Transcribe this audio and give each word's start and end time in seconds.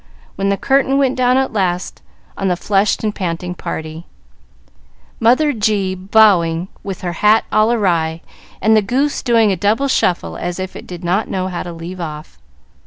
when 0.35 0.49
the 0.49 0.57
curtain 0.57 0.97
went 0.97 1.15
down 1.15 1.37
at 1.37 1.53
last 1.53 2.01
on 2.35 2.47
the 2.47 2.55
flushed 2.55 3.03
and 3.03 3.13
panting 3.13 3.53
party, 3.53 4.07
Mother 5.19 5.53
G 5.53 5.93
bowing, 5.93 6.69
with 6.81 7.01
her 7.01 7.13
hat 7.21 7.45
all 7.51 7.71
awry, 7.71 8.21
and 8.63 8.75
the 8.75 8.81
goose 8.81 9.21
doing 9.21 9.51
a 9.51 9.55
double 9.55 9.87
shuffle 9.87 10.37
as 10.37 10.57
if 10.57 10.75
it 10.75 10.87
did 10.87 11.03
not 11.03 11.27
know 11.29 11.49
how 11.49 11.61
to 11.61 11.71
leave 11.71 12.01
off. 12.01 12.39